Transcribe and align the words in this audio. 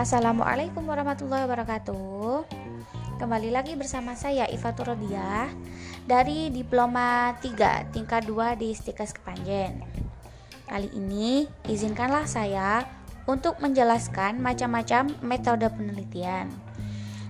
Assalamualaikum 0.00 0.82
warahmatullahi 0.82 1.46
wabarakatuh. 1.46 2.42
Kembali 3.22 3.54
lagi 3.54 3.78
bersama 3.78 4.18
saya 4.18 4.48
Ifatur 4.50 4.90
Rodiah 4.90 5.46
Dari 6.08 6.50
Diploma 6.50 7.38
3 7.38 7.94
tingkat 7.94 8.26
2 8.26 8.58
di 8.58 8.74
Stikes 8.74 9.14
Kepanjen. 9.14 9.86
Kali 10.66 10.90
ini 10.98 11.46
izinkanlah 11.70 12.26
saya 12.26 12.82
untuk 13.30 13.62
menjelaskan 13.62 14.42
macam-macam 14.42 15.14
metode 15.22 15.70
penelitian. 15.70 16.50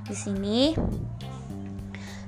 Di 0.09 0.17
sini 0.17 0.73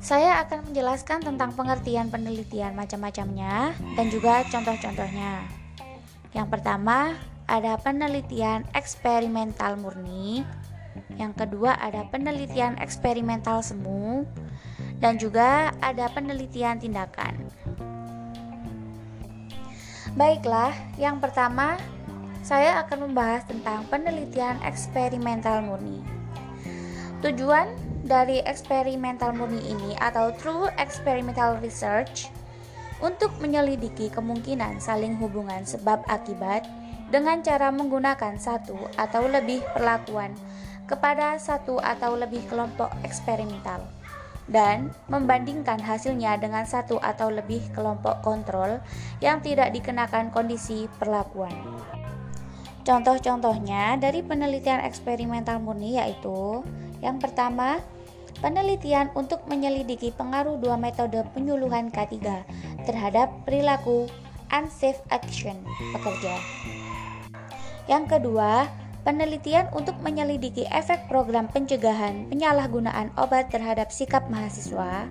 saya 0.04 0.42
akan 0.44 0.68
menjelaskan 0.68 1.22
tentang 1.22 1.56
pengertian 1.56 2.12
penelitian 2.12 2.76
macam-macamnya 2.76 3.72
dan 3.96 4.06
juga 4.12 4.44
contoh-contohnya. 4.50 5.61
Yang 6.32 6.48
pertama, 6.58 7.16
ada 7.44 7.76
penelitian 7.76 8.64
eksperimental 8.72 9.76
murni, 9.76 10.40
yang 11.20 11.36
kedua 11.36 11.76
ada 11.76 12.08
penelitian 12.08 12.80
eksperimental 12.80 13.60
semu, 13.60 14.24
dan 14.96 15.20
juga 15.20 15.76
ada 15.84 16.08
penelitian 16.08 16.80
tindakan. 16.80 17.36
Baiklah, 20.16 20.72
yang 21.00 21.20
pertama 21.20 21.76
saya 22.44 22.80
akan 22.84 23.12
membahas 23.12 23.46
tentang 23.48 23.86
penelitian 23.88 24.56
eksperimental 24.64 25.62
murni. 25.64 26.04
Tujuan 27.22 27.70
dari 28.02 28.42
eksperimental 28.42 29.30
murni 29.30 29.62
ini 29.62 29.94
atau 30.02 30.34
true 30.34 30.66
experimental 30.76 31.54
research 31.62 32.28
untuk 33.02 33.34
menyelidiki 33.42 34.08
kemungkinan 34.14 34.78
saling 34.78 35.18
hubungan 35.18 35.66
sebab 35.66 36.06
akibat 36.06 36.64
dengan 37.10 37.42
cara 37.42 37.68
menggunakan 37.74 38.38
satu 38.38 38.78
atau 38.96 39.26
lebih 39.28 39.60
perlakuan 39.74 40.32
kepada 40.86 41.36
satu 41.36 41.82
atau 41.82 42.14
lebih 42.14 42.40
kelompok 42.46 42.88
eksperimental 43.02 43.84
dan 44.50 44.90
membandingkan 45.06 45.78
hasilnya 45.78 46.38
dengan 46.38 46.66
satu 46.66 46.98
atau 46.98 47.30
lebih 47.30 47.62
kelompok 47.74 48.22
kontrol 48.22 48.82
yang 49.22 49.38
tidak 49.42 49.70
dikenakan 49.70 50.34
kondisi 50.34 50.90
perlakuan. 50.98 51.54
Contoh-contohnya 52.82 53.94
dari 54.02 54.26
penelitian 54.26 54.82
eksperimental 54.82 55.62
murni 55.62 56.02
yaitu 56.02 56.66
yang 57.02 57.18
pertama, 57.18 57.82
penelitian 58.42 59.08
untuk 59.14 59.46
menyelidiki 59.46 60.10
pengaruh 60.18 60.58
dua 60.58 60.74
metode 60.74 61.22
penyuluhan 61.32 61.88
K3 61.94 62.18
terhadap 62.84 63.30
perilaku 63.46 64.10
unsafe 64.52 65.00
action 65.08 65.56
pekerja. 65.96 66.36
Yang 67.86 68.18
kedua, 68.18 68.66
penelitian 69.02 69.66
untuk 69.74 69.98
menyelidiki 70.02 70.66
efek 70.70 71.06
program 71.10 71.50
pencegahan 71.50 72.30
penyalahgunaan 72.30 73.14
obat 73.18 73.50
terhadap 73.50 73.90
sikap 73.90 74.26
mahasiswa 74.30 75.06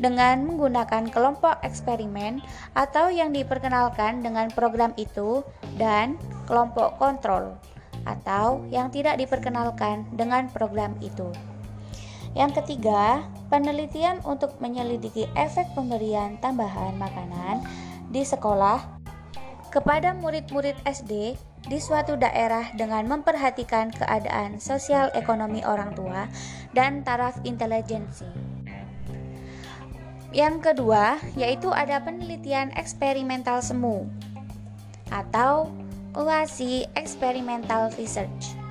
dengan 0.00 0.44
menggunakan 0.44 1.08
kelompok 1.12 1.60
eksperimen 1.64 2.40
atau 2.76 3.12
yang 3.12 3.32
diperkenalkan 3.32 4.24
dengan 4.24 4.48
program 4.52 4.92
itu 4.96 5.44
dan 5.76 6.16
kelompok 6.48 6.96
kontrol 7.00 7.56
atau 8.04 8.60
yang 8.68 8.92
tidak 8.92 9.16
diperkenalkan 9.16 10.04
dengan 10.12 10.48
program 10.52 10.92
itu. 11.00 11.32
Yang 12.34 12.62
ketiga, 12.62 13.22
penelitian 13.46 14.18
untuk 14.26 14.58
menyelidiki 14.58 15.30
efek 15.38 15.70
pemberian 15.78 16.34
tambahan 16.42 16.98
makanan 16.98 17.62
di 18.10 18.26
sekolah 18.26 18.82
kepada 19.70 20.14
murid-murid 20.18 20.74
SD 20.82 21.38
di 21.64 21.78
suatu 21.80 22.18
daerah 22.18 22.74
dengan 22.74 23.06
memperhatikan 23.06 23.94
keadaan 23.94 24.58
sosial 24.58 25.14
ekonomi 25.14 25.62
orang 25.62 25.94
tua 25.94 26.26
dan 26.74 27.06
taraf 27.06 27.38
intelijensi. 27.46 28.26
Yang 30.34 30.74
kedua, 30.74 31.22
yaitu 31.38 31.70
ada 31.70 32.02
penelitian 32.02 32.74
eksperimental 32.74 33.62
semu 33.62 34.10
atau 35.14 35.70
UASI 36.18 36.90
Experimental 36.98 37.94
Research. 37.94 38.63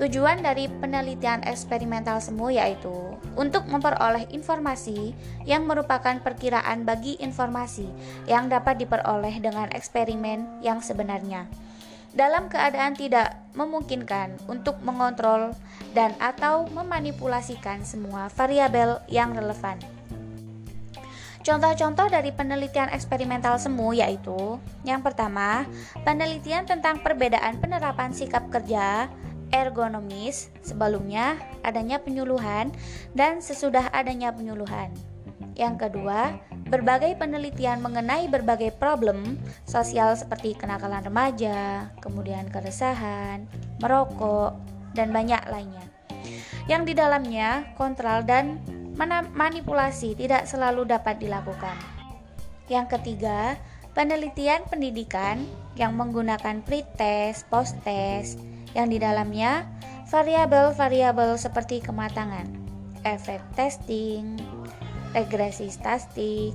Tujuan 0.00 0.40
dari 0.40 0.64
penelitian 0.64 1.44
eksperimental 1.44 2.24
semu 2.24 2.48
yaitu 2.48 2.88
untuk 3.36 3.68
memperoleh 3.68 4.24
informasi 4.32 5.12
yang 5.44 5.68
merupakan 5.68 6.16
perkiraan 6.24 6.88
bagi 6.88 7.20
informasi 7.20 7.84
yang 8.24 8.48
dapat 8.48 8.80
diperoleh 8.80 9.36
dengan 9.44 9.68
eksperimen 9.76 10.64
yang 10.64 10.80
sebenarnya 10.80 11.44
dalam 12.10 12.50
keadaan 12.50 12.98
tidak 12.98 13.38
memungkinkan 13.54 14.34
untuk 14.50 14.78
mengontrol 14.82 15.54
dan 15.94 16.14
atau 16.18 16.66
memanipulasikan 16.70 17.86
semua 17.86 18.26
variabel 18.34 18.98
yang 19.06 19.30
relevan. 19.34 19.78
Contoh-contoh 21.40 22.12
dari 22.12 22.36
penelitian 22.36 22.92
eksperimental 22.92 23.56
semu 23.56 23.96
yaitu 23.96 24.60
yang 24.84 25.00
pertama, 25.00 25.64
penelitian 26.04 26.68
tentang 26.68 27.00
perbedaan 27.00 27.56
penerapan 27.56 28.12
sikap 28.12 28.44
kerja 28.52 29.08
ergonomis 29.50 30.50
sebelumnya 30.62 31.38
adanya 31.66 31.98
penyuluhan 32.02 32.70
dan 33.14 33.42
sesudah 33.42 33.90
adanya 33.94 34.30
penyuluhan. 34.34 34.90
Yang 35.58 35.88
kedua, 35.90 36.40
berbagai 36.72 37.18
penelitian 37.20 37.84
mengenai 37.84 38.30
berbagai 38.30 38.72
problem 38.78 39.36
sosial 39.68 40.16
seperti 40.16 40.56
kenakalan 40.56 41.04
remaja, 41.04 41.90
kemudian 42.00 42.48
keresahan, 42.48 43.44
merokok, 43.82 44.56
dan 44.96 45.12
banyak 45.12 45.42
lainnya. 45.50 45.84
Yang 46.70 46.82
di 46.88 46.94
dalamnya 46.96 47.66
kontrol 47.74 48.22
dan 48.24 48.62
manipulasi 49.34 50.14
tidak 50.14 50.46
selalu 50.46 50.86
dapat 50.86 51.18
dilakukan. 51.18 51.76
Yang 52.70 53.00
ketiga, 53.00 53.58
penelitian 53.96 54.62
pendidikan 54.70 55.42
yang 55.74 55.98
menggunakan 55.98 56.62
pretest, 56.62 57.48
post-test, 57.50 58.38
yang 58.74 58.90
di 58.90 58.98
dalamnya 59.02 59.66
variabel-variabel 60.10 61.38
seperti 61.38 61.78
kematangan, 61.82 62.50
efek 63.06 63.40
testing, 63.54 64.38
regresi 65.14 65.70
statistik, 65.70 66.54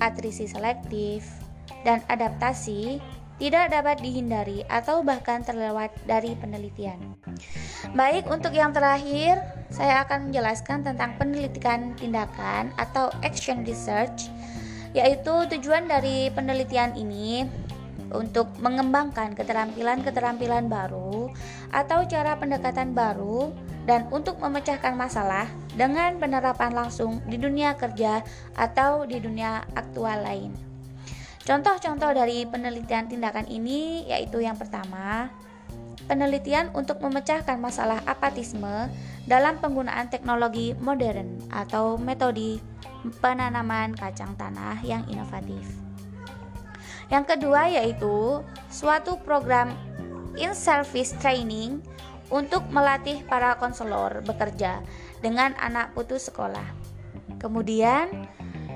atrisi 0.00 0.44
selektif, 0.48 1.24
dan 1.84 2.00
adaptasi 2.08 3.00
tidak 3.42 3.74
dapat 3.74 3.98
dihindari 3.98 4.62
atau 4.70 5.02
bahkan 5.02 5.42
terlewat 5.42 5.90
dari 6.06 6.38
penelitian. 6.38 7.18
Baik, 7.92 8.30
untuk 8.30 8.54
yang 8.54 8.70
terakhir, 8.70 9.42
saya 9.74 10.06
akan 10.06 10.30
menjelaskan 10.30 10.86
tentang 10.86 11.18
penelitian 11.18 11.98
tindakan 11.98 12.70
atau 12.78 13.10
action 13.26 13.66
research, 13.66 14.30
yaitu 14.94 15.34
tujuan 15.50 15.90
dari 15.90 16.30
penelitian 16.30 16.94
ini 16.94 17.50
untuk 18.14 18.48
mengembangkan 18.62 19.34
keterampilan-keterampilan 19.34 20.70
baru 20.70 21.28
atau 21.74 22.06
cara 22.06 22.38
pendekatan 22.38 22.94
baru 22.94 23.50
dan 23.84 24.08
untuk 24.08 24.40
memecahkan 24.40 24.96
masalah 24.96 25.50
dengan 25.76 26.16
penerapan 26.16 26.72
langsung 26.72 27.20
di 27.28 27.36
dunia 27.36 27.76
kerja 27.76 28.24
atau 28.56 29.04
di 29.04 29.20
dunia 29.20 29.66
aktual 29.76 30.24
lain. 30.24 30.54
Contoh-contoh 31.44 32.16
dari 32.16 32.48
penelitian 32.48 33.04
tindakan 33.04 33.44
ini 33.52 34.08
yaitu 34.08 34.40
yang 34.40 34.56
pertama, 34.56 35.28
penelitian 36.08 36.72
untuk 36.72 37.04
memecahkan 37.04 37.60
masalah 37.60 38.00
apatisme 38.08 38.88
dalam 39.28 39.60
penggunaan 39.60 40.08
teknologi 40.08 40.72
modern 40.80 41.36
atau 41.52 42.00
metode 42.00 42.64
penanaman 43.20 43.92
kacang 43.92 44.32
tanah 44.40 44.80
yang 44.80 45.04
inovatif. 45.12 45.83
Yang 47.12 47.36
kedua 47.36 47.68
yaitu 47.68 48.40
suatu 48.72 49.20
program 49.22 49.72
in-service 50.34 51.14
training 51.20 51.82
untuk 52.32 52.64
melatih 52.72 53.22
para 53.28 53.54
konselor 53.60 54.24
bekerja 54.24 54.80
dengan 55.20 55.52
anak 55.60 55.92
putus 55.92 56.26
sekolah. 56.32 56.64
Kemudian, 57.38 58.08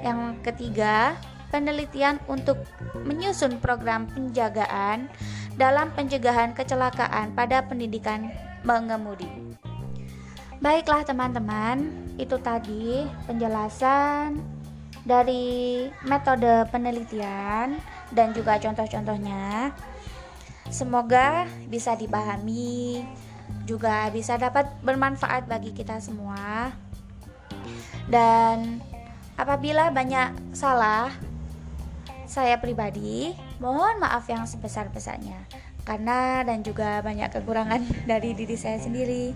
yang 0.05 0.39
ketiga, 0.45 1.17
penelitian 1.49 2.21
untuk 2.29 2.61
menyusun 3.09 3.57
program 3.59 4.05
penjagaan 4.13 5.09
dalam 5.57 5.91
pencegahan 5.97 6.53
kecelakaan 6.53 7.33
pada 7.33 7.65
pendidikan 7.65 8.29
mengemudi. 8.63 9.29
Baiklah, 10.59 11.07
teman-teman, 11.07 11.91
itu 12.19 12.35
tadi 12.43 13.07
penjelasan 13.31 14.43
dari 15.07 15.87
metode 16.05 16.67
penelitian 16.69 17.79
dan 18.13 18.33
juga 18.33 18.61
contoh-contohnya. 18.61 19.73
Semoga 20.69 21.49
bisa 21.73 21.97
dipahami 21.97 23.01
juga 23.65 24.09
bisa 24.13 24.37
dapat 24.41 24.69
bermanfaat 24.85 25.49
bagi 25.49 25.73
kita 25.77 26.01
semua. 26.01 26.73
Dan 28.09 28.81
apabila 29.37 29.93
banyak 29.93 30.57
salah, 30.57 31.13
saya 32.29 32.61
pribadi 32.61 33.33
mohon 33.61 34.01
maaf 34.01 34.29
yang 34.29 34.45
sebesar-besarnya 34.45 35.49
karena 35.89 36.45
dan 36.45 36.61
juga 36.61 37.01
banyak 37.01 37.33
kekurangan 37.33 37.81
dari 38.11 38.37
diri 38.37 38.57
saya 38.57 38.77
sendiri. 38.77 39.33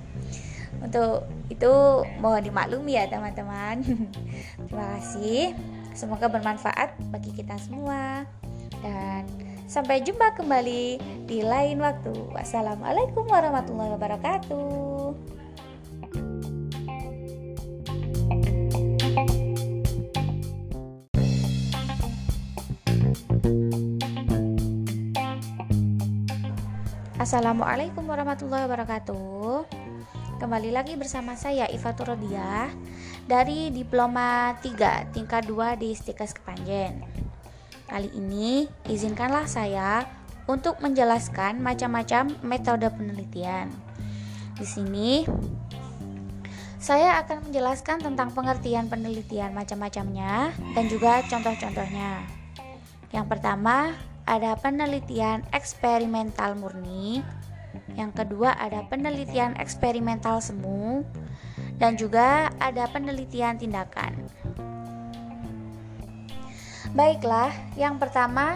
Untuk 0.85 1.25
itu 1.49 1.73
mohon 2.21 2.45
dimaklumi 2.45 2.97
ya 2.97 3.09
teman-teman. 3.09 3.81
Terima 4.69 4.87
kasih. 4.97 5.57
Semoga 5.93 6.29
bermanfaat 6.29 6.97
bagi 7.13 7.33
kita 7.33 7.57
semua. 7.61 8.25
Dan 8.83 9.25
sampai 9.71 10.03
jumpa 10.03 10.35
kembali 10.35 10.99
di 11.25 11.39
lain 11.41 11.79
waktu. 11.79 12.13
Wassalamualaikum 12.35 13.25
warahmatullahi 13.31 13.95
wabarakatuh. 13.95 14.93
Assalamualaikum 27.23 28.03
warahmatullahi 28.03 28.67
wabarakatuh 28.67 29.63
Kembali 30.43 30.75
lagi 30.75 30.99
bersama 30.99 31.39
saya 31.39 31.71
Ifatur 31.71 32.19
Rodiah 32.19 32.67
Dari 33.31 33.71
Diploma 33.71 34.59
3 34.59 35.15
tingkat 35.15 35.47
2 35.47 35.79
di 35.79 35.95
Stikes 35.95 36.35
Kepanjen 36.35 37.12
Kali 37.93 38.09
ini 38.17 38.65
izinkanlah 38.89 39.45
saya 39.45 40.09
untuk 40.49 40.81
menjelaskan 40.81 41.61
macam-macam 41.61 42.33
metode 42.41 42.89
penelitian 42.89 43.69
Di 44.57 44.65
sini 44.65 45.29
saya 46.81 47.21
akan 47.21 47.53
menjelaskan 47.53 48.01
tentang 48.01 48.33
pengertian 48.33 48.89
penelitian 48.89 49.53
macam-macamnya 49.53 50.57
dan 50.73 50.85
juga 50.89 51.21
contoh-contohnya. 51.29 52.25
Yang 53.13 53.27
pertama, 53.29 53.93
ada 54.25 54.59
penelitian 54.59 55.47
eksperimental 55.55 56.59
murni, 56.59 57.23
yang 57.95 58.11
kedua 58.11 58.59
ada 58.59 58.83
penelitian 58.91 59.55
eksperimental 59.63 60.43
semu, 60.43 61.07
dan 61.79 61.95
juga 61.95 62.51
ada 62.59 62.91
penelitian 62.91 63.63
tindakan. 63.63 64.19
Baiklah, 66.93 67.49
yang 67.73 67.97
pertama 67.97 68.53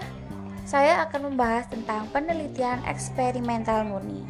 saya 0.69 1.01
akan 1.09 1.33
membahas 1.33 1.73
tentang 1.73 2.05
penelitian 2.13 2.85
eksperimental 2.85 3.89
murni. 3.89 4.29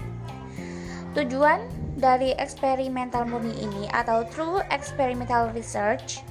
Tujuan 1.19 1.59
dari 1.99 2.31
eksperimental 2.39 3.27
murni 3.27 3.51
ini 3.59 3.91
atau 3.91 4.23
true 4.31 4.63
experimental 4.71 5.51
research 5.51 6.23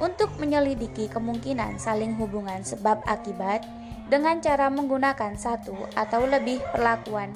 untuk 0.00 0.32
menyelidiki 0.40 1.12
kemungkinan 1.12 1.76
saling 1.76 2.16
hubungan 2.16 2.64
sebab 2.64 3.04
akibat 3.04 3.60
dengan 4.08 4.40
cara 4.40 4.72
menggunakan 4.72 5.36
satu 5.36 5.76
atau 5.92 6.24
lebih 6.24 6.64
perlakuan 6.72 7.28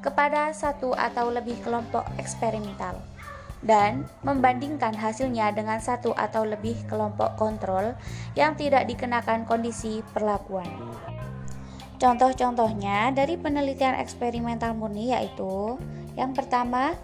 kepada 0.00 0.56
satu 0.56 0.96
atau 0.96 1.28
lebih 1.28 1.60
kelompok 1.60 2.08
eksperimental 2.16 2.96
dan 3.62 4.06
membandingkan 4.22 4.94
hasilnya 4.94 5.50
dengan 5.50 5.82
satu 5.82 6.14
atau 6.14 6.46
lebih 6.46 6.78
kelompok 6.86 7.34
kontrol 7.34 7.94
yang 8.38 8.54
tidak 8.54 8.86
dikenakan 8.86 9.42
kondisi 9.46 10.02
perlakuan. 10.14 10.68
Contoh-contohnya 11.98 13.10
dari 13.10 13.34
penelitian 13.34 13.98
eksperimental 13.98 14.70
murni 14.78 15.10
yaitu 15.10 15.74
yang 16.14 16.30
pertama, 16.30 16.94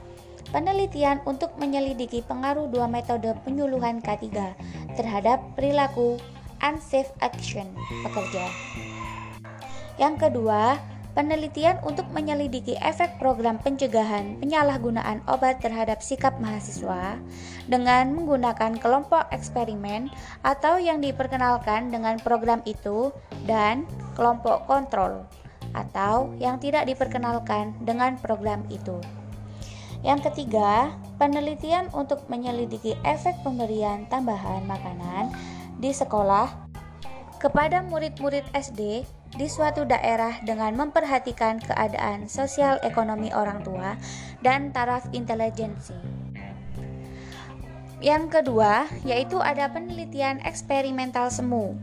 penelitian 0.54 1.18
untuk 1.26 1.54
menyelidiki 1.58 2.22
pengaruh 2.26 2.70
dua 2.70 2.86
metode 2.86 3.34
penyuluhan 3.42 3.98
K3 3.98 4.30
terhadap 4.94 5.42
perilaku 5.58 6.18
unsafe 6.62 7.10
action 7.18 7.66
pekerja. 8.06 8.46
Yang 9.98 10.30
kedua, 10.30 10.78
penelitian 11.14 11.78
untuk 11.86 12.04
menyelidiki 12.10 12.74
efek 12.82 13.22
program 13.22 13.56
pencegahan 13.62 14.36
penyalahgunaan 14.42 15.22
obat 15.30 15.62
terhadap 15.62 16.02
sikap 16.02 16.36
mahasiswa 16.42 17.16
dengan 17.70 18.12
menggunakan 18.12 18.76
kelompok 18.82 19.30
eksperimen 19.30 20.10
atau 20.42 20.76
yang 20.76 20.98
diperkenalkan 20.98 21.94
dengan 21.94 22.18
program 22.18 22.60
itu 22.66 23.14
dan 23.46 23.86
kelompok 24.18 24.66
kontrol 24.66 25.24
atau 25.74 26.34
yang 26.38 26.58
tidak 26.58 26.86
diperkenalkan 26.86 27.74
dengan 27.82 28.18
program 28.18 28.62
itu. 28.70 28.98
Yang 30.04 30.30
ketiga, 30.30 30.92
penelitian 31.16 31.88
untuk 31.96 32.28
menyelidiki 32.28 32.92
efek 33.08 33.40
pemberian 33.40 34.04
tambahan 34.12 34.62
makanan 34.68 35.32
di 35.80 35.90
sekolah 35.90 36.52
kepada 37.40 37.80
murid-murid 37.80 38.44
SD 38.52 39.08
di 39.34 39.50
suatu 39.50 39.82
daerah 39.82 40.38
dengan 40.46 40.78
memperhatikan 40.78 41.58
keadaan 41.58 42.30
sosial 42.30 42.78
ekonomi 42.86 43.34
orang 43.34 43.66
tua 43.66 43.98
dan 44.46 44.70
taraf 44.70 45.10
intelijensi. 45.10 45.98
Yang 47.98 48.24
kedua, 48.40 48.86
yaitu 49.02 49.40
ada 49.40 49.66
penelitian 49.72 50.38
eksperimental 50.44 51.32
semu 51.32 51.74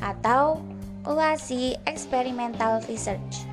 atau 0.00 0.62
UASI 1.04 1.76
Experimental 1.84 2.80
Research. 2.88 3.44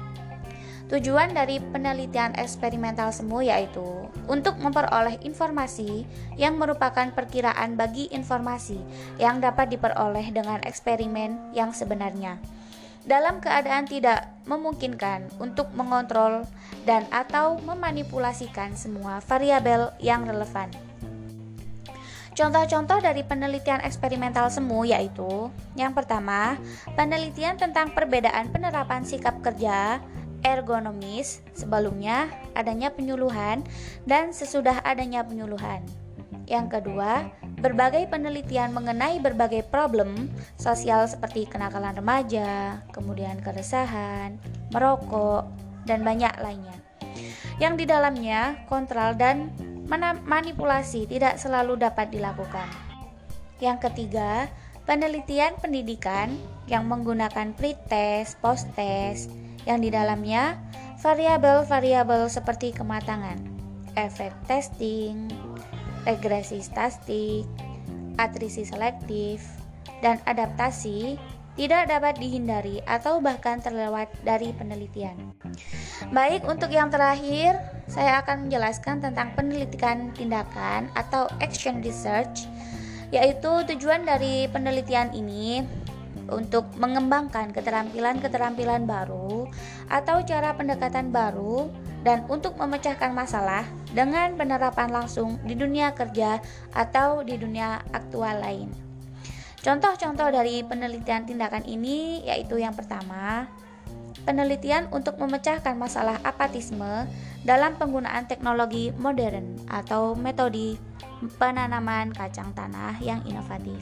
Tujuan 0.94 1.34
dari 1.34 1.58
penelitian 1.58 2.38
eksperimental 2.38 3.10
semu 3.10 3.42
yaitu 3.42 4.06
untuk 4.30 4.62
memperoleh 4.62 5.18
informasi 5.26 6.06
yang 6.38 6.62
merupakan 6.62 7.10
perkiraan 7.10 7.74
bagi 7.74 8.12
informasi 8.14 8.78
yang 9.18 9.42
dapat 9.42 9.74
diperoleh 9.74 10.30
dengan 10.30 10.62
eksperimen 10.62 11.56
yang 11.58 11.74
sebenarnya 11.74 12.38
dalam 13.04 13.44
keadaan 13.44 13.88
tidak 13.88 14.32
memungkinkan 14.48 15.32
untuk 15.40 15.72
mengontrol 15.76 16.44
dan 16.84 17.08
atau 17.12 17.60
memanipulasikan 17.64 18.76
semua 18.76 19.24
variabel 19.24 19.92
yang 20.00 20.28
relevan. 20.28 20.72
Contoh-contoh 22.34 22.98
dari 22.98 23.22
penelitian 23.22 23.86
eksperimental 23.86 24.50
semu 24.50 24.90
yaitu 24.90 25.54
yang 25.78 25.94
pertama, 25.94 26.58
penelitian 26.98 27.62
tentang 27.62 27.94
perbedaan 27.94 28.50
penerapan 28.50 29.06
sikap 29.06 29.38
kerja 29.46 30.02
ergonomis 30.44 31.46
sebelumnya 31.56 32.28
adanya 32.58 32.92
penyuluhan 32.92 33.62
dan 34.10 34.34
sesudah 34.34 34.82
adanya 34.82 35.24
penyuluhan. 35.24 35.86
Yang 36.50 36.82
kedua, 36.82 37.30
berbagai 37.64 38.12
penelitian 38.12 38.76
mengenai 38.76 39.24
berbagai 39.24 39.64
problem 39.72 40.28
sosial 40.60 41.08
seperti 41.08 41.48
kenakalan 41.48 41.96
remaja, 41.96 42.84
kemudian 42.92 43.40
keresahan, 43.40 44.36
merokok, 44.76 45.48
dan 45.88 46.04
banyak 46.04 46.36
lainnya. 46.44 46.76
Yang 47.64 47.74
di 47.80 47.86
dalamnya 47.88 48.68
kontrol 48.68 49.16
dan 49.16 49.56
manipulasi 50.28 51.08
tidak 51.08 51.40
selalu 51.40 51.80
dapat 51.80 52.12
dilakukan. 52.12 52.68
Yang 53.64 53.88
ketiga, 53.88 54.52
penelitian 54.84 55.56
pendidikan 55.64 56.36
yang 56.68 56.84
menggunakan 56.92 57.56
pretest, 57.56 58.36
post-test, 58.44 59.32
yang 59.64 59.80
di 59.80 59.88
dalamnya 59.88 60.60
variabel-variabel 61.00 62.28
seperti 62.28 62.76
kematangan, 62.76 63.40
efek 63.96 64.36
testing, 64.48 65.32
regresi 66.04 66.60
statistik, 66.60 67.48
atrisi 68.18 68.68
selektif, 68.68 69.44
dan 70.04 70.20
adaptasi 70.28 71.16
tidak 71.54 71.86
dapat 71.86 72.18
dihindari 72.18 72.82
atau 72.90 73.22
bahkan 73.22 73.62
terlewat 73.62 74.10
dari 74.26 74.50
penelitian. 74.58 75.14
Baik, 76.10 76.50
untuk 76.50 76.74
yang 76.74 76.90
terakhir, 76.90 77.62
saya 77.86 78.26
akan 78.26 78.50
menjelaskan 78.50 79.06
tentang 79.06 79.38
penelitian 79.38 80.10
tindakan 80.18 80.90
atau 80.98 81.30
action 81.38 81.80
research, 81.86 82.50
yaitu 83.14 83.62
tujuan 83.70 84.02
dari 84.02 84.50
penelitian 84.50 85.14
ini 85.14 85.62
untuk 86.34 86.66
mengembangkan 86.82 87.54
keterampilan-keterampilan 87.54 88.90
baru 88.90 89.46
atau 89.92 90.26
cara 90.26 90.58
pendekatan 90.58 91.14
baru 91.14 91.70
dan 92.02 92.26
untuk 92.32 92.58
memecahkan 92.58 93.14
masalah 93.14 93.68
dengan 93.94 94.34
penerapan 94.34 94.90
langsung 94.90 95.38
di 95.46 95.54
dunia 95.54 95.94
kerja 95.94 96.42
atau 96.74 97.22
di 97.22 97.38
dunia 97.38 97.80
aktual 97.94 98.42
lain. 98.42 98.70
Contoh-contoh 99.64 100.28
dari 100.34 100.60
penelitian 100.66 101.24
tindakan 101.24 101.64
ini 101.64 102.20
yaitu 102.28 102.60
yang 102.60 102.76
pertama, 102.76 103.48
penelitian 104.28 104.92
untuk 104.92 105.16
memecahkan 105.16 105.78
masalah 105.80 106.20
apatisme 106.28 107.08
dalam 107.48 107.78
penggunaan 107.80 108.28
teknologi 108.28 108.92
modern 109.00 109.56
atau 109.72 110.20
metode 110.20 110.76
penanaman 111.40 112.12
kacang 112.12 112.52
tanah 112.52 113.00
yang 113.00 113.24
inovatif. 113.24 113.80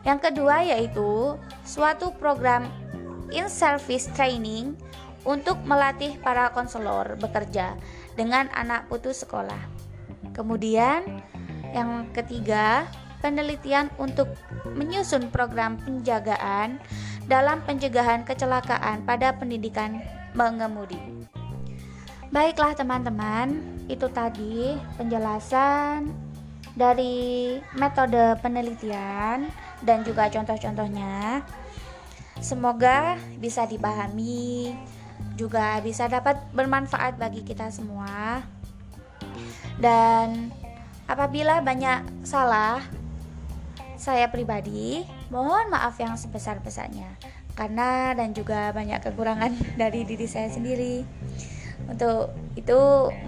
Yang 0.00 0.32
kedua 0.32 0.64
yaitu 0.64 1.36
suatu 1.60 2.16
program 2.16 2.64
in-service 3.28 4.08
training 4.16 4.72
untuk 5.28 5.60
melatih 5.68 6.16
para 6.24 6.48
konselor 6.56 7.20
bekerja 7.20 7.76
dengan 8.20 8.52
anak 8.52 8.92
putus 8.92 9.24
sekolah. 9.24 9.64
Kemudian, 10.36 11.24
yang 11.72 12.04
ketiga, 12.12 12.84
penelitian 13.24 13.88
untuk 13.96 14.28
menyusun 14.76 15.32
program 15.32 15.80
penjagaan 15.80 16.76
dalam 17.24 17.64
pencegahan 17.64 18.28
kecelakaan 18.28 19.08
pada 19.08 19.32
pendidikan 19.32 20.04
mengemudi. 20.36 21.00
Baiklah 22.28 22.76
teman-teman, 22.76 23.64
itu 23.88 24.04
tadi 24.12 24.76
penjelasan 25.00 26.12
dari 26.76 27.58
metode 27.74 28.36
penelitian 28.44 29.48
dan 29.82 30.04
juga 30.04 30.28
contoh-contohnya. 30.28 31.40
Semoga 32.38 33.18
bisa 33.42 33.66
dipahami, 33.66 34.72
juga 35.34 35.80
bisa 35.80 36.06
dapat 36.06 36.36
bermanfaat 36.52 37.16
bagi 37.16 37.44
kita 37.46 37.72
semua. 37.72 38.44
Dan 39.80 40.52
apabila 41.08 41.64
banyak 41.64 42.24
salah, 42.26 42.84
saya 44.00 44.28
pribadi 44.32 45.04
mohon 45.28 45.68
maaf 45.68 45.96
yang 46.00 46.16
sebesar-besarnya 46.16 47.30
karena 47.60 48.16
dan 48.16 48.32
juga 48.32 48.72
banyak 48.72 49.04
kekurangan 49.04 49.52
dari 49.80 50.08
diri 50.08 50.24
saya 50.24 50.48
sendiri. 50.48 51.04
Untuk 51.84 52.32
itu 52.56 52.78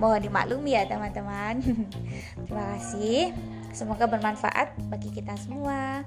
mohon 0.00 0.22
dimaklumi 0.22 0.76
ya 0.76 0.88
teman-teman. 0.88 1.60
Terima 2.46 2.64
kasih. 2.76 3.32
Semoga 3.72 4.08
bermanfaat 4.08 4.76
bagi 4.92 5.12
kita 5.12 5.36
semua. 5.40 6.04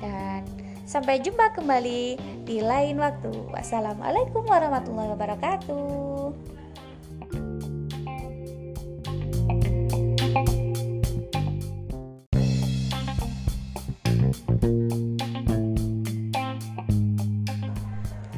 Dan 0.00 0.42
Sampai 0.82 1.22
jumpa 1.22 1.54
kembali 1.54 2.18
di 2.42 2.58
lain 2.58 2.98
waktu. 2.98 3.30
Wassalamualaikum 3.54 4.42
warahmatullahi 4.44 5.10
wabarakatuh. 5.14 6.02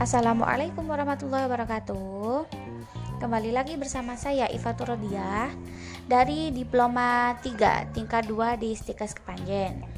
Assalamualaikum 0.04 0.84
warahmatullahi 0.84 1.48
wabarakatuh. 1.48 2.44
Kembali 3.24 3.56
lagi 3.56 3.80
bersama 3.80 4.20
saya 4.20 4.52
Ifatur 4.52 4.92
Rodiah 4.92 5.48
dari 6.04 6.52
Diploma 6.52 7.40
3 7.40 7.96
tingkat 7.96 8.28
2 8.28 8.60
di 8.60 8.76
Stikas 8.76 9.16
Kepanjen. 9.16 9.93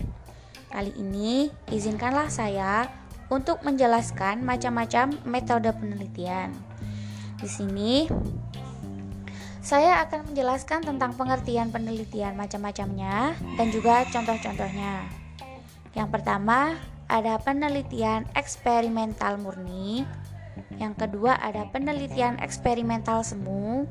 Kali 0.77 0.93
ini, 1.01 1.49
izinkanlah 1.73 2.29
saya 2.29 2.85
untuk 3.33 3.65
menjelaskan 3.65 4.45
macam-macam 4.45 5.09
metode 5.25 5.73
penelitian. 5.73 6.53
Di 7.41 7.49
sini, 7.49 8.05
saya 9.65 10.05
akan 10.05 10.29
menjelaskan 10.29 10.85
tentang 10.85 11.17
pengertian 11.17 11.73
penelitian 11.73 12.37
macam-macamnya 12.37 13.33
dan 13.57 13.73
juga 13.73 14.05
contoh-contohnya. 14.13 15.09
Yang 15.97 16.09
pertama, 16.13 16.77
ada 17.09 17.41
penelitian 17.41 18.29
eksperimental 18.37 19.41
murni. 19.41 20.05
Yang 20.77 21.09
kedua, 21.09 21.41
ada 21.41 21.65
penelitian 21.73 22.37
eksperimental 22.37 23.25
semu 23.25 23.89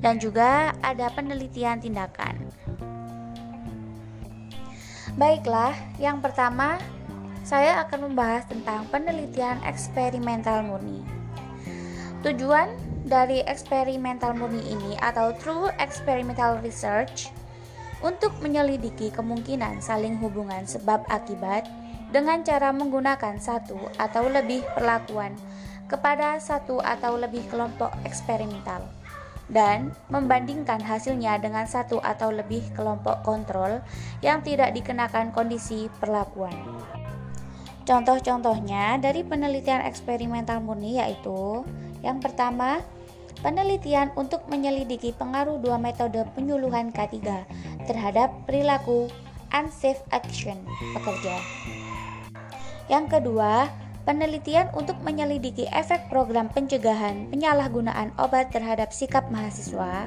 dan 0.00 0.16
juga 0.16 0.72
ada 0.80 1.12
penelitian 1.12 1.76
tindakan. 1.76 2.40
Baiklah, 5.16 5.72
yang 5.96 6.20
pertama 6.20 6.76
saya 7.40 7.80
akan 7.88 8.12
membahas 8.12 8.44
tentang 8.52 8.84
penelitian 8.92 9.56
eksperimental 9.64 10.60
murni. 10.60 11.00
Tujuan 12.20 12.68
dari 13.08 13.40
eksperimental 13.48 14.36
murni 14.36 14.60
ini 14.60 14.92
atau 15.00 15.32
true 15.40 15.72
experimental 15.80 16.60
research 16.60 17.32
untuk 18.04 18.36
menyelidiki 18.44 19.08
kemungkinan 19.08 19.80
saling 19.80 20.20
hubungan 20.20 20.68
sebab 20.68 21.00
akibat 21.08 21.64
dengan 22.12 22.44
cara 22.44 22.68
menggunakan 22.76 23.40
satu 23.40 23.80
atau 23.96 24.28
lebih 24.28 24.68
perlakuan 24.76 25.32
kepada 25.88 26.36
satu 26.44 26.76
atau 26.84 27.16
lebih 27.16 27.40
kelompok 27.48 27.88
eksperimental 28.04 28.84
dan 29.46 29.94
membandingkan 30.10 30.82
hasilnya 30.82 31.38
dengan 31.38 31.66
satu 31.70 32.02
atau 32.02 32.34
lebih 32.34 32.66
kelompok 32.74 33.22
kontrol 33.22 33.78
yang 34.22 34.42
tidak 34.42 34.74
dikenakan 34.74 35.30
kondisi 35.30 35.86
perlakuan. 36.02 36.54
Contoh-contohnya 37.86 38.98
dari 38.98 39.22
penelitian 39.22 39.86
eksperimental 39.86 40.58
murni 40.58 40.98
yaitu 40.98 41.62
yang 42.02 42.18
pertama, 42.18 42.82
penelitian 43.46 44.10
untuk 44.18 44.42
menyelidiki 44.50 45.14
pengaruh 45.14 45.62
dua 45.62 45.78
metode 45.78 46.26
penyuluhan 46.34 46.90
K3 46.90 47.46
terhadap 47.86 48.34
perilaku 48.46 49.06
unsafe 49.54 50.02
action 50.10 50.58
pekerja. 50.98 51.38
Yang 52.86 53.18
kedua, 53.18 53.70
penelitian 54.06 54.70
untuk 54.72 54.94
menyelidiki 55.02 55.66
efek 55.74 56.06
program 56.08 56.46
pencegahan 56.46 57.26
penyalahgunaan 57.28 58.14
obat 58.16 58.54
terhadap 58.54 58.94
sikap 58.94 59.26
mahasiswa 59.34 60.06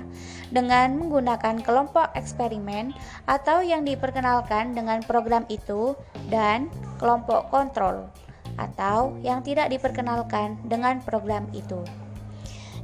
dengan 0.50 0.96
menggunakan 0.96 1.60
kelompok 1.60 2.08
eksperimen 2.16 2.96
atau 3.28 3.60
yang 3.60 3.84
diperkenalkan 3.84 4.72
dengan 4.72 5.04
program 5.04 5.44
itu 5.52 5.94
dan 6.32 6.72
kelompok 6.98 7.52
kontrol 7.52 8.08
atau 8.56 9.20
yang 9.20 9.44
tidak 9.44 9.68
diperkenalkan 9.68 10.56
dengan 10.66 11.04
program 11.04 11.46
itu. 11.52 11.84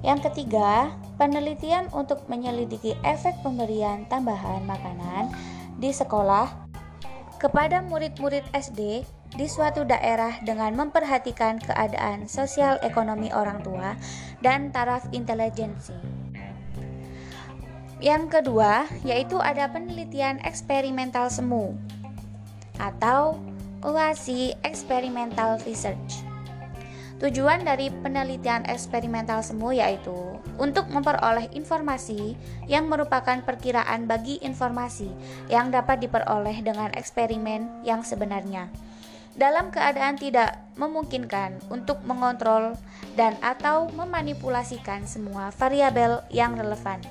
Yang 0.04 0.30
ketiga, 0.30 0.94
penelitian 1.18 1.90
untuk 1.96 2.28
menyelidiki 2.30 2.94
efek 3.02 3.40
pemberian 3.42 4.06
tambahan 4.06 4.62
makanan 4.68 5.32
di 5.80 5.90
sekolah 5.90 6.65
kepada 7.46 7.86
murid-murid 7.86 8.42
SD 8.58 9.06
di 9.38 9.46
suatu 9.46 9.86
daerah 9.86 10.42
dengan 10.42 10.74
memperhatikan 10.74 11.62
keadaan 11.62 12.26
sosial 12.26 12.82
ekonomi 12.82 13.30
orang 13.30 13.62
tua 13.62 13.94
dan 14.42 14.74
taraf 14.74 15.06
intelijensi. 15.14 15.94
Yang 18.02 18.42
kedua, 18.42 18.90
yaitu 19.06 19.38
ada 19.38 19.70
penelitian 19.70 20.42
eksperimental 20.42 21.30
semu 21.30 21.78
atau 22.82 23.38
UASI 23.86 24.58
Experimental 24.66 25.62
Research. 25.70 26.35
Tujuan 27.16 27.64
dari 27.64 27.88
penelitian 27.90 28.68
eksperimental 28.68 29.40
semu 29.40 29.72
yaitu 29.72 30.36
untuk 30.60 30.92
memperoleh 30.92 31.48
informasi 31.56 32.36
yang 32.68 32.92
merupakan 32.92 33.40
perkiraan 33.40 34.04
bagi 34.04 34.36
informasi 34.44 35.08
yang 35.48 35.72
dapat 35.72 36.04
diperoleh 36.04 36.60
dengan 36.60 36.92
eksperimen 36.92 37.88
yang 37.88 38.04
sebenarnya 38.04 38.68
dalam 39.36 39.68
keadaan 39.68 40.16
tidak 40.16 40.64
memungkinkan 40.80 41.60
untuk 41.68 42.00
mengontrol 42.08 42.80
dan 43.20 43.36
atau 43.44 43.92
memanipulasikan 43.92 45.04
semua 45.04 45.52
variabel 45.52 46.24
yang 46.32 46.56
relevan. 46.56 47.04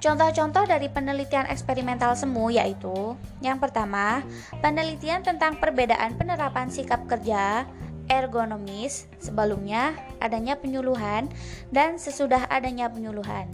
Contoh-contoh 0.00 0.64
dari 0.64 0.88
penelitian 0.88 1.44
eksperimental 1.52 2.16
semu 2.16 2.48
yaitu 2.48 3.18
yang 3.44 3.60
pertama, 3.60 4.24
penelitian 4.64 5.20
tentang 5.20 5.60
perbedaan 5.60 6.16
penerapan 6.16 6.72
sikap 6.72 7.04
kerja 7.04 7.68
ergonomis 8.10 9.06
sebelumnya 9.22 9.94
adanya 10.18 10.58
penyuluhan 10.58 11.30
dan 11.70 11.96
sesudah 11.96 12.50
adanya 12.50 12.90
penyuluhan. 12.90 13.46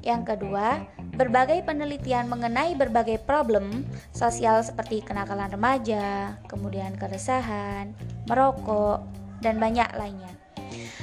Yang 0.00 0.34
kedua, 0.34 0.80
berbagai 1.20 1.60
penelitian 1.68 2.24
mengenai 2.32 2.72
berbagai 2.72 3.20
problem 3.28 3.84
sosial 4.16 4.64
seperti 4.64 5.04
kenakalan 5.04 5.52
remaja, 5.52 6.40
kemudian 6.48 6.96
keresahan, 6.96 7.92
merokok, 8.24 9.04
dan 9.44 9.60
banyak 9.60 9.92
lainnya. 10.00 10.32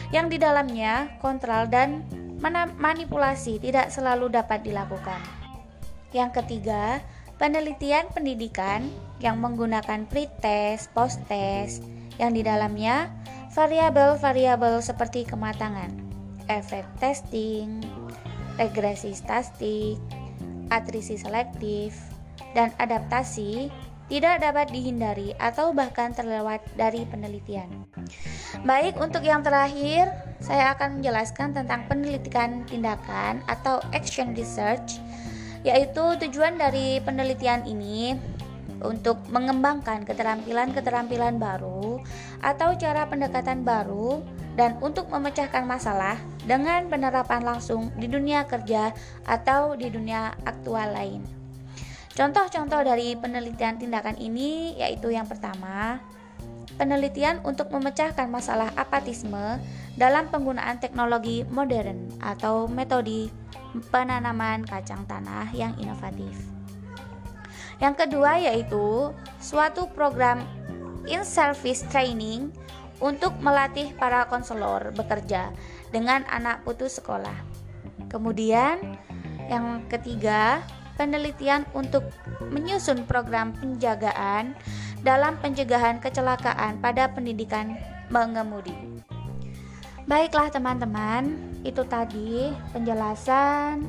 Yang 0.10 0.25
di 0.34 0.38
dalamnya 0.42 1.13
kontrol 1.22 1.70
dan 1.70 2.01
manipulasi 2.82 3.62
tidak 3.62 3.94
selalu 3.94 4.34
dapat 4.34 4.66
dilakukan. 4.66 5.22
Yang 6.10 6.42
ketiga, 6.42 7.04
penelitian 7.38 8.10
pendidikan 8.10 8.89
yang 9.22 9.38
menggunakan 9.38 10.10
pre-test, 10.10 10.89
post-test, 10.98 11.86
yang 12.18 12.34
di 12.34 12.42
dalamnya 12.46 13.10
variabel-variabel 13.54 14.82
seperti 14.86 15.26
kematangan, 15.26 15.90
efek 16.50 16.86
testing, 17.02 17.82
regresi 18.58 19.14
statistik, 19.14 19.98
atrisi 20.70 21.18
selektif, 21.18 21.98
dan 22.54 22.74
adaptasi 22.78 23.70
tidak 24.08 24.40
dapat 24.40 24.72
dihindari 24.72 25.36
atau 25.36 25.76
bahkan 25.76 26.16
terlewat 26.16 26.64
dari 26.80 27.04
penelitian. 27.12 27.68
Baik, 28.64 28.96
untuk 29.04 29.20
yang 29.20 29.44
terakhir, 29.44 30.08
saya 30.40 30.72
akan 30.74 31.00
menjelaskan 31.00 31.52
tentang 31.52 31.84
penelitian 31.92 32.64
tindakan 32.64 33.44
atau 33.52 33.84
action 33.92 34.32
research, 34.32 35.04
yaitu 35.68 36.16
tujuan 36.24 36.56
dari 36.56 37.04
penelitian 37.04 37.68
ini 37.68 38.16
untuk 38.82 39.22
mengembangkan 39.30 40.06
keterampilan-keterampilan 40.06 41.38
baru 41.42 42.02
atau 42.42 42.76
cara 42.78 43.10
pendekatan 43.10 43.66
baru 43.66 44.22
dan 44.58 44.78
untuk 44.82 45.10
memecahkan 45.14 45.64
masalah 45.70 46.18
dengan 46.46 46.90
penerapan 46.90 47.46
langsung 47.46 47.94
di 47.96 48.10
dunia 48.10 48.50
kerja 48.50 48.94
atau 49.26 49.78
di 49.78 49.88
dunia 49.94 50.34
aktual 50.46 50.94
lain. 50.94 51.22
Contoh-contoh 52.18 52.82
dari 52.82 53.14
penelitian 53.14 53.78
tindakan 53.78 54.18
ini 54.18 54.74
yaitu 54.82 55.14
yang 55.14 55.30
pertama, 55.30 56.02
penelitian 56.82 57.38
untuk 57.46 57.70
memecahkan 57.70 58.26
masalah 58.26 58.74
apatisme 58.74 59.62
dalam 59.94 60.26
penggunaan 60.34 60.82
teknologi 60.82 61.46
modern 61.54 62.10
atau 62.18 62.66
metode 62.66 63.30
penanaman 63.94 64.66
kacang 64.66 65.06
tanah 65.06 65.54
yang 65.54 65.78
inovatif. 65.78 66.57
Yang 67.78 67.96
kedua 68.06 68.42
yaitu 68.42 69.14
suatu 69.38 69.86
program 69.94 70.42
in-service 71.06 71.86
training 71.94 72.50
untuk 72.98 73.38
melatih 73.40 73.94
para 73.96 74.26
konselor 74.26 74.90
bekerja 74.98 75.54
dengan 75.94 76.26
anak 76.34 76.66
putus 76.66 76.98
sekolah. 76.98 77.38
Kemudian 78.10 78.98
yang 79.48 79.86
ketiga, 79.88 80.66
penelitian 80.98 81.64
untuk 81.78 82.10
menyusun 82.50 83.06
program 83.06 83.54
penjagaan 83.56 84.58
dalam 85.06 85.38
pencegahan 85.40 86.02
kecelakaan 86.02 86.82
pada 86.82 87.08
pendidikan 87.14 87.78
mengemudi. 88.10 88.74
Baiklah 90.08 90.50
teman-teman, 90.50 91.36
itu 91.62 91.84
tadi 91.86 92.50
penjelasan 92.72 93.86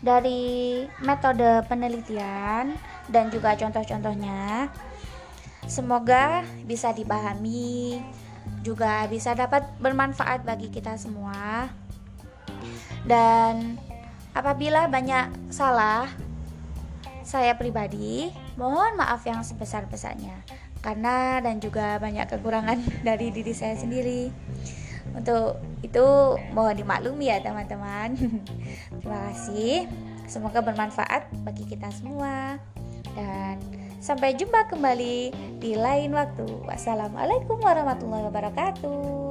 dari 0.00 0.86
metode 1.02 1.66
penelitian 1.66 2.78
dan 3.08 3.32
juga 3.32 3.56
contoh-contohnya. 3.56 4.72
Semoga 5.68 6.46
bisa 6.64 6.96
dipahami, 6.96 8.00
juga 8.64 9.04
bisa 9.08 9.36
dapat 9.36 9.68
bermanfaat 9.80 10.44
bagi 10.44 10.72
kita 10.72 10.96
semua. 10.96 11.68
Dan 13.04 13.76
apabila 14.32 14.88
banyak 14.88 15.52
salah, 15.52 16.08
saya 17.28 17.52
pribadi 17.60 18.32
mohon 18.56 18.96
maaf 18.96 19.20
yang 19.28 19.44
sebesar-besarnya 19.44 20.58
karena 20.80 21.42
dan 21.42 21.58
juga 21.60 21.98
banyak 22.00 22.26
kekurangan 22.30 22.78
dari 23.08 23.28
diri 23.28 23.52
saya 23.52 23.76
sendiri. 23.76 24.30
Untuk 25.12 25.60
itu 25.80 26.04
mohon 26.52 26.76
dimaklumi 26.76 27.32
ya 27.32 27.40
teman-teman. 27.40 28.14
Terima 29.00 29.18
kasih. 29.32 29.88
Semoga 30.28 30.60
bermanfaat 30.60 31.32
bagi 31.44 31.64
kita 31.64 31.88
semua. 31.88 32.60
Dan 33.16 33.60
sampai 33.98 34.34
jumpa 34.38 34.66
kembali 34.70 35.30
di 35.58 35.72
lain 35.74 36.14
waktu. 36.14 36.46
Wassalamualaikum 36.64 37.60
warahmatullahi 37.60 38.24
wabarakatuh. 38.30 39.27